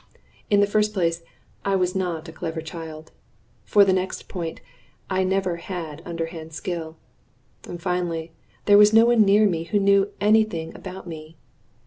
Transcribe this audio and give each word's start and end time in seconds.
In 0.49 0.61
the 0.61 0.65
first 0.65 0.95
place, 0.95 1.21
I 1.63 1.75
was 1.75 1.93
not 1.95 2.27
a 2.27 2.31
clever 2.31 2.61
child; 2.61 3.11
for 3.65 3.85
the 3.85 3.93
next 3.93 4.27
point, 4.27 4.59
I 5.11 5.23
never 5.23 5.57
had 5.57 6.01
underhand 6.07 6.53
skill; 6.53 6.97
and 7.67 7.79
finally, 7.79 8.31
there 8.65 8.79
was 8.79 8.93
no 8.93 9.05
one 9.05 9.21
near 9.21 9.47
me 9.47 9.65
who 9.65 9.77
knew 9.79 10.09
any 10.19 10.43
thing 10.43 10.75
about 10.75 11.05
me. 11.05 11.37